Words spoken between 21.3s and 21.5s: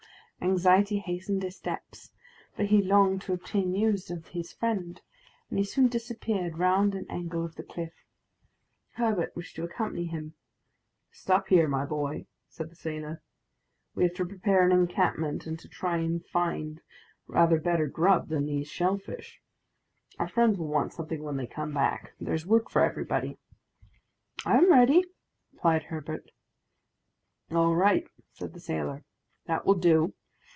they